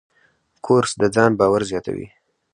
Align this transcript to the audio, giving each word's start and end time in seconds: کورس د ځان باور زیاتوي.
کورس 0.65 0.91
د 1.01 1.03
ځان 1.15 1.31
باور 1.39 1.61
زیاتوي. 1.71 2.07